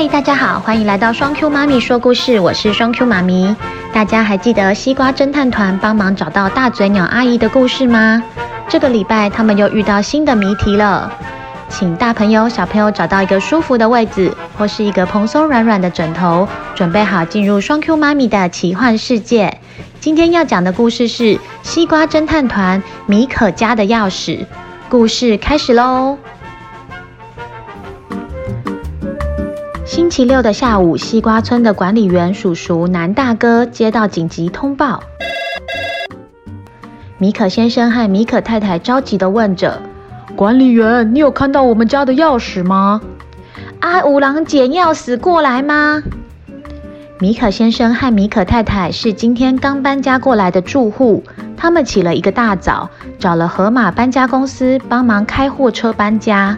[0.00, 3.56] 嗨，大家好，欢迎来到双 Q 妈咪说故事，我是双 Q 妈咪。
[3.92, 8.22] 大家还记得西瓜侦探团帮忙找到大嘴鸟阿姨的故事吗？
[8.68, 11.12] 这个礼拜他们又遇到新的谜题了，
[11.68, 16.46] 请大朋友小朋友找到一个舒服的位置，或是一个蓬松软软的枕头，
[16.76, 19.58] 准备好进入双 Q 妈咪的奇幻世界。
[19.98, 24.46] 今天要讲的故事是西瓜侦探团米可家的钥匙。
[24.88, 26.16] 故事开始喽！
[29.98, 35.02] 星期六的下午，西瓜村的管理员叔叔南大哥接到紧急通报。
[37.18, 39.82] 米可先生和米可太太着急地问着
[40.36, 43.00] ：“管理员，你有看到我们家的钥匙吗
[43.82, 46.00] ？”“啊，五郎捡钥匙过来吗？”
[47.18, 51.24] 米可先生和米可太太是今天刚搬家过来的住户，
[51.56, 52.88] 他们起了一个大早，
[53.18, 56.56] 找了河马搬家公司帮忙开货车搬家。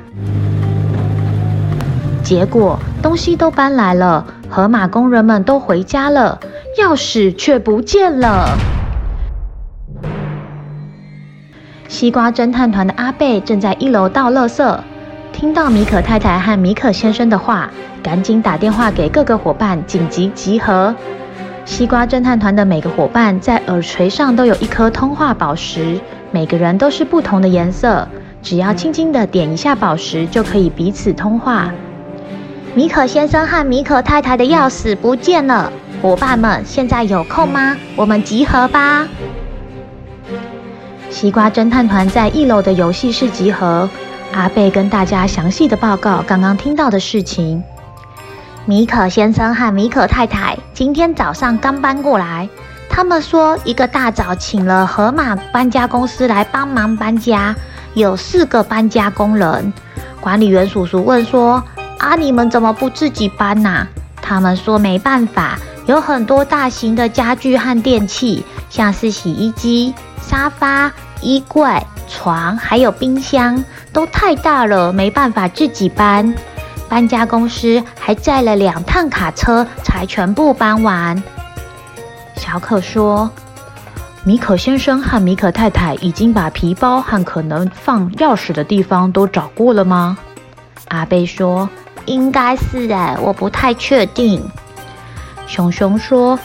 [2.31, 6.39] 结果东西都搬来了，河马工人们都回家了，
[6.79, 8.57] 钥匙却不见了。
[11.89, 14.79] 西瓜侦探团的阿贝正在一楼倒垃圾，
[15.33, 17.69] 听到米可太太和米可先生的话，
[18.01, 20.95] 赶紧打电话给各个伙伴紧急集合。
[21.65, 25.99] 西瓜侦探团的每个伙伴在耳垂上都有一颗通话宝石，
[26.31, 28.07] 每个人都是不同的颜色，
[28.41, 31.69] 只要轻轻的点一下宝石，就可以彼此通话。
[32.73, 37.77] 米可先生和米可太太的钥匙不见了，伙伴们现在有空吗？
[37.97, 39.09] 我们集合吧。
[41.11, 43.91] 西瓜侦探团在一楼的游戏室集合，
[44.33, 47.61] 阿贝跟大家详细的报告刚刚听到的事情。
[48.67, 52.49] 米可先生和米可太太今天早上刚搬过来，
[52.89, 57.53] 他们说一个大早请了河马搬家公司来帮忙搬家，
[57.95, 59.73] 有四个搬家工人。
[60.21, 61.61] 管理员叔叔问说。
[62.01, 62.17] 啊！
[62.17, 63.87] 你们怎么不自己搬呐？
[64.23, 70.91] 他们说没办法，有很多大型的家具和电器，像是洗衣机、沙发、
[71.21, 71.69] 衣柜、
[72.09, 73.63] 床，还有冰箱，
[73.93, 76.35] 都太大了，没办法自己搬。
[76.89, 81.23] 搬家公司还载了两趟卡车，才全部搬完。
[82.35, 83.31] 小可说
[84.25, 90.17] ：“米可先生和米可太太已经把皮包和可能放钥匙的地方都找过了吗？”
[90.89, 91.69] 阿贝说。
[92.07, 94.43] 应该是哎，我不太确定。
[95.47, 96.39] 熊熊说：“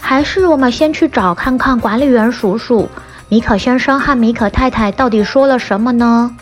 [0.00, 2.88] 还是我们先去找看看管理员叔叔，
[3.28, 6.34] 米可先生和米可太太到底说了什么呢？”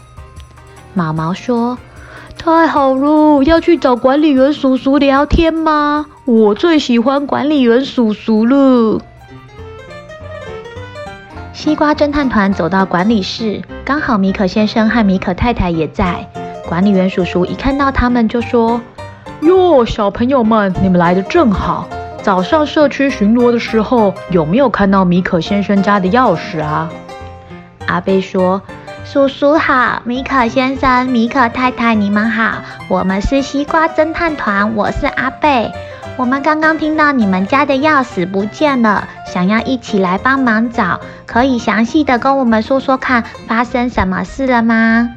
[0.95, 1.79] 毛毛说
[2.39, 6.07] ：“太好了，要去找管理员叔叔聊天吗？
[6.25, 9.01] 我最喜欢管理员叔叔了。”
[11.53, 16.27] 西瓜侦探团走到管理室，刚好米可先生和米可太太也在。
[16.71, 18.81] 管理员叔叔一看到他们就说
[19.43, 21.89] ：“哟，小朋友们，你们来的正好。
[22.23, 26.89] 早上社区巡逻的时候，有没有看到米可先生家的钥匙啊？”
[27.89, 28.63] 阿贝说
[29.05, 32.63] ：“叔叔好，米可先生、米可太太，你们好。
[32.87, 35.73] 我们是西瓜侦探团，我是阿贝。
[36.17, 41.01] 我们刚刚听到你们家的钥匙不见了，想要一起来帮忙找。
[41.27, 45.11] 可以详细的跟我们说说看，发生什么事了吗？”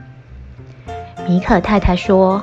[1.28, 2.41] 米可太太说：“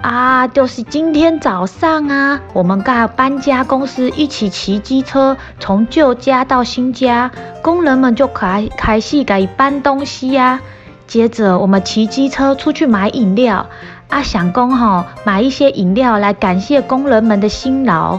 [0.00, 7.30] 啊，就是今天早上啊，我们跟搬家公司一起骑机车从旧家到新家，
[7.62, 10.60] 工人们就开开始给搬东西呀、啊。
[11.06, 13.66] 接着我们骑机车出去买饮料，
[14.08, 18.18] 啊，想工吼买一些饮料来感谢工人们的辛劳。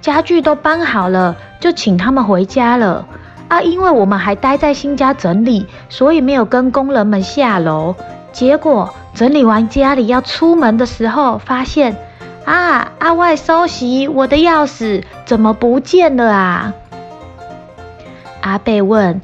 [0.00, 3.06] 家具都搬好了，就请他们回家了。
[3.48, 7.94] 啊，因为我们还待在新家整理，所以没有跟工人们下楼。
[8.32, 11.96] 结果。”整理完家里要出门的时候，发现
[12.46, 16.72] 啊，阿外收拾我的钥匙怎么不见了啊？
[18.40, 19.20] 阿贝问：“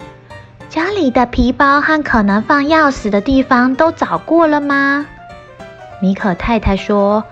[0.69, 5.07] 家里的皮包和可能放钥匙的地方都找过了吗？”
[6.03, 7.25] 米可太太说：“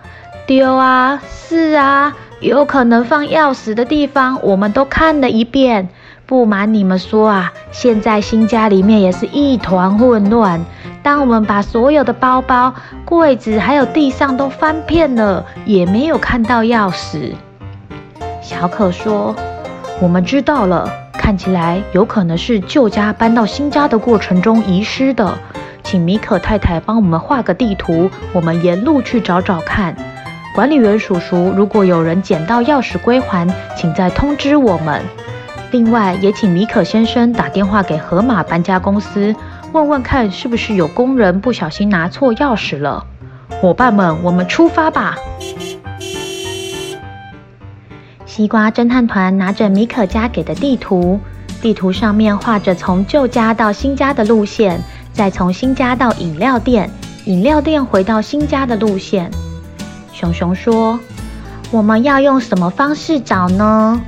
[0.49, 5.91] 丢啊，是啊，有可能放钥匙的地方我们都看了一遍。
[6.25, 10.65] 不瞒你们说啊，现在新家里面也是一团混乱。”
[11.07, 12.75] 当我们把所有的包包、
[13.05, 17.31] 柜子还有地上都翻遍了，也没有看到钥匙。
[18.43, 19.33] 小可说
[20.03, 25.33] ：“我们知道了，看起来有可能是旧家搬到新家的过程中遗失的。
[25.85, 29.95] 请米可太太帮我们画个地图，我们沿路去找找看。
[30.57, 35.01] 管理员叔叔，如果有人捡到钥匙归还，请再通知我们。
[35.71, 39.33] 另外，也请米可先生打电话给河马搬家公司。”
[39.73, 43.05] 问问看，是不是有工人不小心拿错钥匙了？
[43.61, 45.17] 伙伴们，我们出发吧！
[48.25, 51.19] 西瓜侦探团拿着米可家给的地图，
[51.61, 54.81] 地图上面画着从旧家到新家的路线，
[55.13, 56.91] 再从新家到饮料店，
[57.25, 59.31] 饮料店回到新家的路线。
[60.13, 60.99] 熊熊说
[61.71, 64.01] ：“我们要用什么方式找呢？”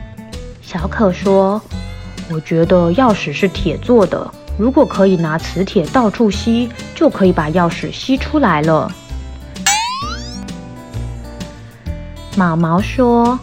[0.62, 1.60] 小可说
[2.30, 8.92] ：“我觉得钥匙是铁做的，如果可以拿磁铁到处吸，就可以把钥匙吸出来了。”
[12.36, 13.38] 毛毛说：“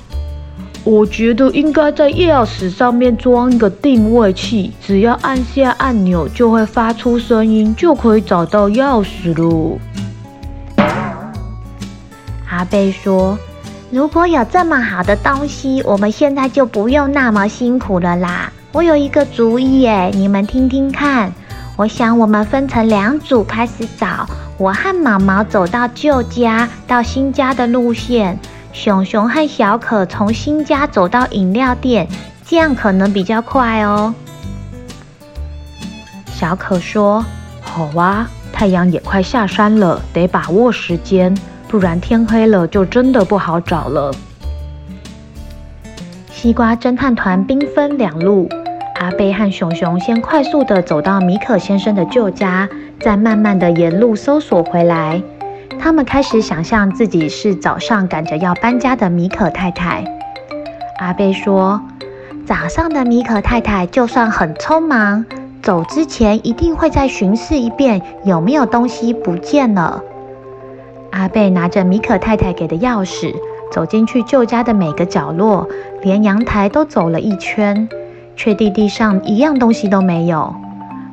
[0.86, 9.80] 我觉得应该在钥匙上面装一个定位器，只要按下按钮就会发出声音，就可以找到钥匙喽。”
[12.48, 13.38] 阿贝说。
[13.92, 18.52] 如果有这么好的东西，我们现在就不用那么辛苦了啦。
[18.76, 21.32] 我有一个主意耶，你们听听看。
[21.78, 24.28] 我想我们分成两组开始找，
[24.58, 28.38] 我和毛毛走到旧家到新家的路线，
[28.74, 32.06] 熊熊和小可从新家走到饮料店，
[32.46, 34.14] 这样可能比较快哦。
[36.34, 37.24] 小可说
[37.64, 41.34] ：“好哇，太阳也快下山了，得把握时间。”
[41.70, 44.14] 不然天黑了就真的不好找了。
[46.30, 48.48] 西瓜侦探团兵分两路，
[48.96, 52.68] 阿贝和熊熊先快速地走到米可先生的旧家，
[53.00, 55.22] 再慢慢地沿路搜索回来。
[55.78, 60.04] 他们开始想象自己是早上赶着要搬家的米可太太。
[61.00, 61.82] 阿贝说
[62.48, 65.26] ：“早上的米可太太就算很匆忙，
[65.62, 70.02] 走之前一定会再巡视一遍有没有东西不见了。”
[71.12, 73.36] 阿贝拿着米可太太给的钥匙，
[73.72, 75.68] 走进去旧家的每个角落，
[76.02, 77.88] 连阳台都走了一圈，
[78.36, 80.54] 确定地上一样东西都没有。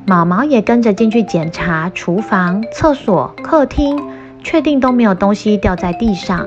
[0.06, 4.02] 毛毛也跟着进去检查厨房、厕所、客厅，
[4.42, 6.46] 确定都没有东西掉在地上。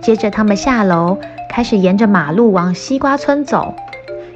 [0.00, 1.18] 接着他们下楼，
[1.48, 3.74] 开始沿着马路往西瓜村走，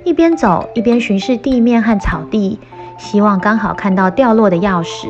[0.05, 2.59] 一边走一边巡视地面和草地，
[2.99, 5.09] 希望刚好看到掉落的钥匙。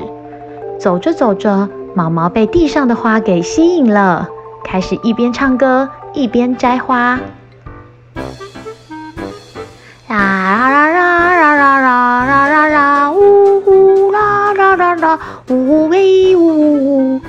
[0.78, 1.68] 走着走着。
[1.94, 4.28] 毛毛被地上的花给吸引了，
[4.62, 7.18] 开始一边唱歌一边摘花。
[10.08, 15.18] 啦啦啦啦啦啦啦啦啦，呜呼啦啦啦啦，
[15.48, 17.20] 呜喂呜。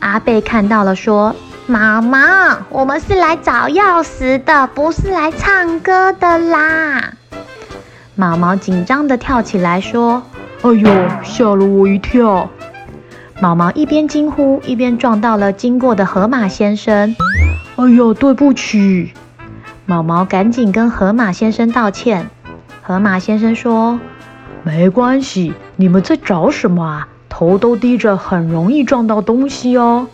[0.00, 1.36] 阿贝看到了，说
[1.66, 2.18] ：“毛毛，
[2.70, 7.12] 我们是来找钥匙的，不是来唱歌的啦。”
[8.16, 10.22] 毛毛紧张地跳起来说
[10.62, 12.50] ：“哎呦，吓了我一跳！”
[13.40, 17.14] 毛毛一边惊呼，一边撞到了经过的河马先生。
[17.76, 19.12] 哎呦，对不起！
[19.86, 22.28] 毛毛赶紧跟河马先生道歉。
[22.82, 24.00] 河马先生说
[24.64, 27.08] ：“没关系，你们在找什么啊？
[27.28, 30.08] 头都低着，很容易撞到东西哦。”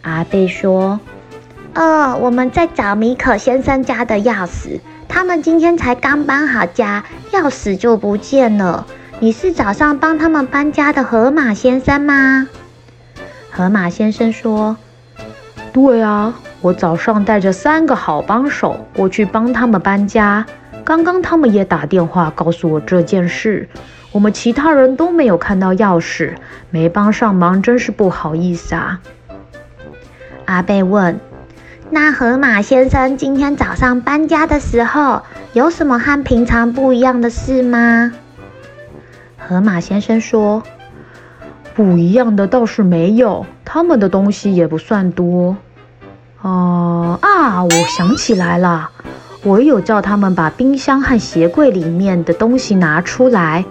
[0.00, 0.98] 阿贝说
[1.76, 8.86] ：“哦，我们在找米可先生家的钥匙，他们今天才刚搬好家，钥匙就不见了。”
[9.22, 12.48] 你是早上帮他们搬家的河马先生吗？
[13.50, 14.78] 河马先生说
[15.74, 20.44] ：“对啊，我早上带着三个好帮手过去帮他们搬家。
[20.84, 23.68] 刚刚他们也打电话告诉我这件事。
[24.12, 26.34] 我们其他人都没有看到钥匙，
[26.70, 29.00] 没帮上忙，真是不好意思啊。”
[30.46, 31.20] 阿贝问
[31.90, 38.12] ：“那河马先生今天早上搬家的时候，有什么和平常不一样的事吗？”
[39.38, 40.62] 河马先生说
[41.74, 45.56] ：“不一样的倒是没有，他们的东西也不算多。
[46.42, 48.88] 哦、啊，我想起来了，
[49.42, 53.64] 我有叫他们把冰箱和鞋柜里面的东西拿出来。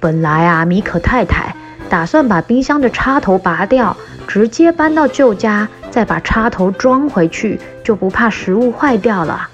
[0.00, 1.54] 本来啊，米可太太
[1.88, 9.48] 打算把冰箱的插头拔掉，直接搬到旧家，再把插头装回去，就不怕食物坏掉了。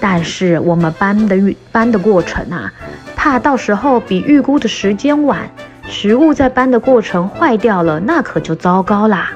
[0.00, 1.36] 但是我们搬的
[1.70, 2.72] 搬的过程啊。”
[3.14, 5.48] 怕到时候比预估的时间晚，
[5.88, 9.30] 食物在搬的过程坏掉了，那可就糟糕啦。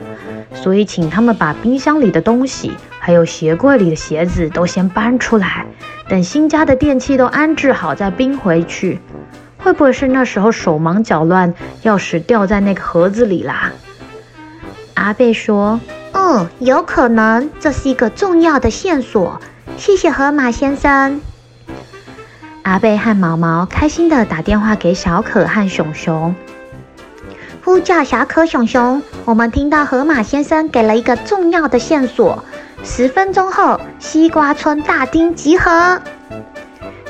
[0.63, 5.65] 所以请他们把冰箱里的东西，还有鞋柜里的鞋子都先搬出来，
[6.09, 8.99] 等新家的电器都安置好再冰回去。
[9.59, 13.73] 会不会是那时候手忙脚乱，钥匙掉在那个盒子里啦？
[14.95, 15.81] 阿贝说
[16.13, 19.41] ：“嗯，有可能，这是一个重要的线索。
[19.77, 21.21] 谢谢河马先生。”
[22.63, 26.35] 阿贝和毛毛开心地打电话给小可和熊熊，
[27.67, 29.03] 呼叫小可、熊熊。
[29.25, 32.45] 我们听到河马先生给了一个重要的线索。
[32.85, 36.01] 十分钟后，西瓜村大厅集合。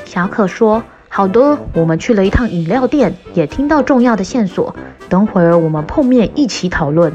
[0.03, 4.75] 小可说：“好的，我们去了一趟饮料店，也听到重要的线索。
[5.07, 7.13] 等会儿我们碰面一起讨论。”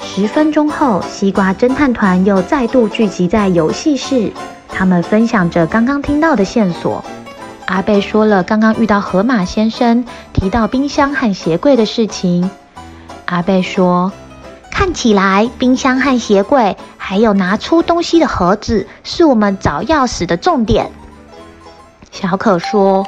[0.00, 4.32] 十分钟后，西瓜侦探团又再度聚集在游戏室，
[4.70, 7.04] 他们分享着刚刚听到的线索。
[7.66, 12.50] 阿贝说了刚刚遇到河马先生提到冰箱和鞋柜的事情。
[13.26, 14.12] 阿贝说
[14.70, 20.90] ：“看起来冰箱和鞋柜还有拿出东西的盒子是我们找钥匙的重点。”
[22.12, 23.04] 小可说：“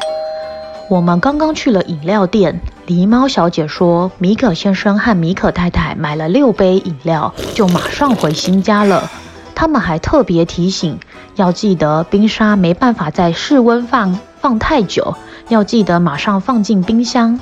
[0.90, 9.08] 我们刚刚去了饮料店。”狸猫小姐说：“米可先生和米可太太买了六杯饮料，就马上回新家了。
[9.54, 10.98] 他们还特别提醒，
[11.36, 15.14] 要记得冰沙没办法在室温放放太久，
[15.48, 17.38] 要记得马上放进冰箱。”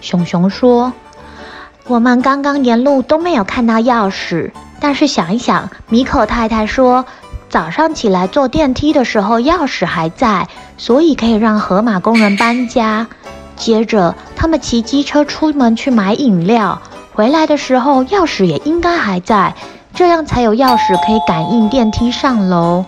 [0.00, 0.92] 熊熊说
[1.86, 4.50] ：“我们刚刚沿路都没有看到钥匙，
[4.80, 7.04] 但是想一想，米可太太说
[7.48, 13.06] 早上起来坐电梯的时候钥匙还在，所以可以让河马工人搬家。”
[13.54, 16.82] 接着，他们骑机车出门去买饮料，
[17.14, 19.54] 回来的时候钥匙也应该还在，
[19.94, 22.84] 这样才有钥匙可以感应电梯上楼。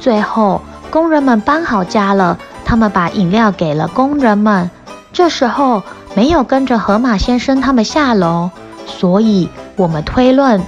[0.00, 0.62] 最后，
[0.96, 4.70] 工人们搬好家了，他们把饮料给了工人们。
[5.12, 5.82] 这时候
[6.14, 8.48] 没有跟着河马先生他们下楼，
[8.86, 10.58] 所以我们推论，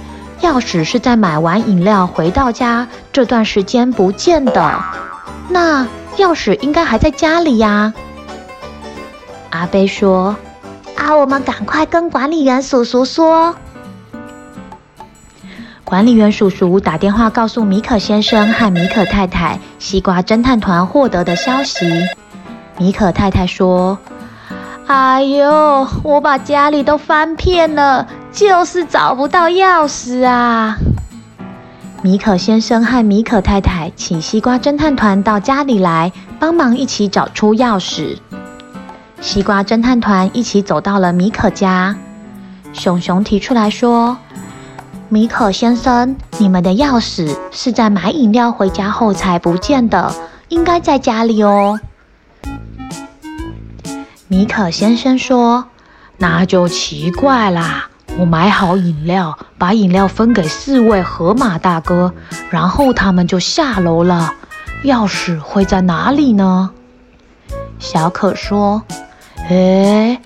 [0.41, 4.79] 钥匙是在买完饮料回到家这段时间不见的。
[5.49, 7.91] 那钥匙应该还在家里呀。
[9.49, 10.35] 阿贝说
[10.95, 13.55] ：“啊，我们赶快跟管理员叔叔说。”
[15.89, 21.83] 管理员叔叔打电话告诉米可先生和米可太太，西瓜侦探团获得的消息。
[22.77, 23.97] 米可太太说
[24.85, 30.77] ：“哎呦，我把家里都翻遍了，就是找不到钥匙啊！”
[32.03, 38.15] 米可先生和米可太太请西瓜侦探团到家里来帮忙，一起找出钥匙。
[39.21, 41.95] 西瓜侦探团一起走到了米可家，
[42.73, 44.15] 熊熊提出来说
[45.11, 50.13] ：“米可先生，你们的钥匙是在买饮料回家后才不见的，
[50.49, 51.79] 应该在家里哦。”
[54.29, 55.65] 米可先生说
[56.17, 57.89] ：“那就奇怪啦，
[58.19, 62.13] 我买好饮料，把饮料分给四位河马大哥，
[62.51, 64.31] 然后他们就下楼了，
[64.83, 66.69] 钥匙会在哪里呢？”
[67.79, 68.83] 小可说。
[69.49, 70.21] 诶，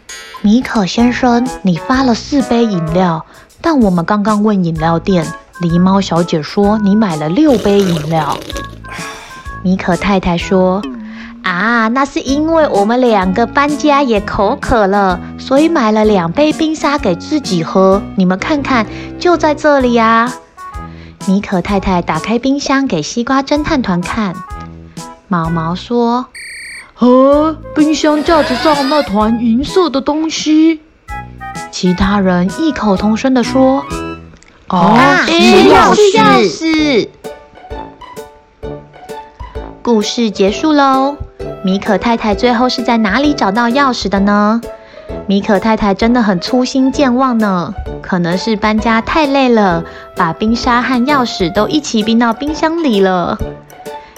[0.46, 3.26] 米可先生，你发了四杯饮料，
[3.62, 5.26] 但我们刚刚问饮料店，
[5.62, 8.38] 狸猫小姐说你买了六杯饮料。
[9.64, 10.82] 米可太太说
[11.44, 18.02] ：“啊，那是因为我们两个搬家也口渴了，所以买了两杯冰沙给自己喝。
[18.18, 18.86] 你们看看，
[19.18, 20.30] 就在这里呀。”
[21.26, 24.36] 米可太太打开冰箱给西瓜侦探团看，
[25.30, 26.26] 毛毛说。
[26.94, 30.82] 和冰箱架子上那团银色的东西，
[31.72, 33.84] 其他人异口同声地说
[34.70, 34.96] ：“哦，
[35.26, 35.94] 是钥
[36.48, 37.10] 匙。”
[39.82, 41.18] 故事结束喽。
[41.66, 44.62] 米可太太最后是在哪里找到钥匙的呢？
[45.28, 49.84] 米可太太真的很粗心健忘呢，可能是搬家太累了，
[50.16, 53.38] 把冰沙和钥匙都一起冰到冰箱里了。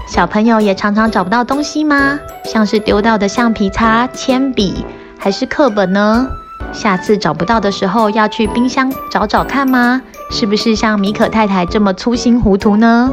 [0.07, 2.19] 小朋友也常常找不到东西吗？
[2.45, 4.85] 像是丢掉的橡皮擦、铅笔，
[5.17, 6.27] 还是课本呢？
[6.71, 10.01] 下次找不到的时候，要去冰箱找找看吗？
[10.29, 13.11] 是不是像米可太太这么粗心糊涂呢？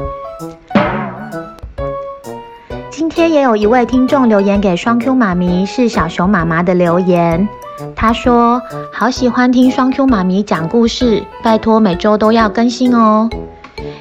[2.90, 7.48] 今天也有一位听众留言给双 Q 妈咪，是小熊妈妈的留言。
[7.96, 8.60] 她说
[8.92, 13.28] ：“好喜欢听双 Q 妈咪讲故事，拜托每周都要更新哦。”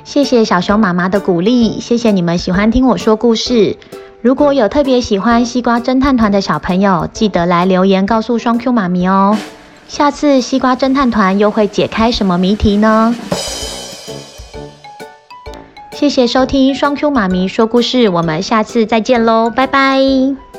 [0.04, 3.78] 谢谢小熊妈妈的鼓励，谢谢你们喜欢听我说故事。
[4.22, 9.38] 如果有特别喜欢西瓜侦探团的小朋友，记得来留言告诉双 Q 妈咪哦。
[9.88, 13.16] 下次西瓜侦探团又会解开什么谜题呢？
[15.92, 20.51] 谢谢收听双 Q 妈咪说故事，我们下次再见喽，拜拜。